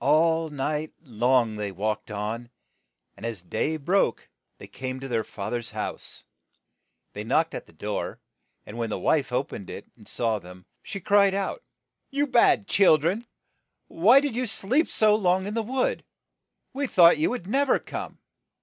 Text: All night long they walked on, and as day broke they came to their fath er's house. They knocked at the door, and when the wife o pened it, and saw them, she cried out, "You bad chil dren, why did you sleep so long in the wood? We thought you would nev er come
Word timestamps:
All 0.00 0.50
night 0.50 0.92
long 1.00 1.56
they 1.56 1.72
walked 1.72 2.10
on, 2.10 2.50
and 3.16 3.24
as 3.24 3.40
day 3.40 3.78
broke 3.78 4.28
they 4.58 4.66
came 4.66 5.00
to 5.00 5.08
their 5.08 5.24
fath 5.24 5.54
er's 5.54 5.70
house. 5.70 6.22
They 7.14 7.24
knocked 7.24 7.54
at 7.54 7.64
the 7.64 7.72
door, 7.72 8.20
and 8.66 8.76
when 8.76 8.90
the 8.90 8.98
wife 8.98 9.32
o 9.32 9.42
pened 9.42 9.70
it, 9.70 9.86
and 9.96 10.06
saw 10.06 10.38
them, 10.38 10.66
she 10.82 11.00
cried 11.00 11.32
out, 11.32 11.62
"You 12.10 12.26
bad 12.26 12.68
chil 12.68 12.98
dren, 12.98 13.26
why 13.86 14.20
did 14.20 14.36
you 14.36 14.46
sleep 14.46 14.90
so 14.90 15.14
long 15.14 15.46
in 15.46 15.54
the 15.54 15.62
wood? 15.62 16.04
We 16.74 16.86
thought 16.86 17.16
you 17.16 17.30
would 17.30 17.46
nev 17.46 17.70
er 17.70 17.78
come 17.78 18.18